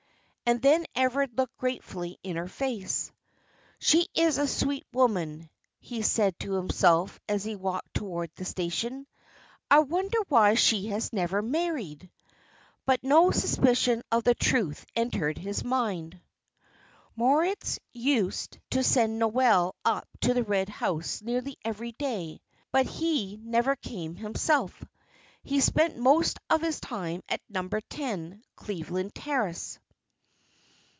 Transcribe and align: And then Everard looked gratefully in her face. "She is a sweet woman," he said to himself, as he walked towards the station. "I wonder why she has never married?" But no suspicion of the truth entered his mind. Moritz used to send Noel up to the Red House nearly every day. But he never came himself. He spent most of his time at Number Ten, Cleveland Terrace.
And 0.43 0.61
then 0.61 0.85
Everard 0.95 1.37
looked 1.37 1.55
gratefully 1.59 2.19
in 2.23 2.35
her 2.35 2.49
face. 2.49 3.09
"She 3.79 4.09
is 4.13 4.37
a 4.37 4.45
sweet 4.49 4.85
woman," 4.91 5.49
he 5.79 6.01
said 6.01 6.37
to 6.39 6.51
himself, 6.55 7.21
as 7.29 7.45
he 7.45 7.55
walked 7.55 7.93
towards 7.93 8.33
the 8.35 8.43
station. 8.43 9.07
"I 9.69 9.79
wonder 9.79 10.17
why 10.27 10.55
she 10.55 10.87
has 10.87 11.13
never 11.13 11.41
married?" 11.41 12.09
But 12.85 13.01
no 13.01 13.31
suspicion 13.31 14.03
of 14.11 14.25
the 14.25 14.35
truth 14.35 14.85
entered 14.93 15.37
his 15.37 15.63
mind. 15.63 16.19
Moritz 17.15 17.79
used 17.93 18.59
to 18.71 18.83
send 18.83 19.19
Noel 19.19 19.73
up 19.85 20.05
to 20.19 20.33
the 20.33 20.43
Red 20.43 20.67
House 20.67 21.21
nearly 21.21 21.55
every 21.63 21.93
day. 21.93 22.41
But 22.73 22.87
he 22.87 23.37
never 23.41 23.77
came 23.77 24.15
himself. 24.17 24.83
He 25.43 25.61
spent 25.61 25.95
most 25.95 26.39
of 26.49 26.59
his 26.59 26.81
time 26.81 27.23
at 27.29 27.39
Number 27.47 27.79
Ten, 27.79 28.43
Cleveland 28.57 29.15
Terrace. 29.15 29.79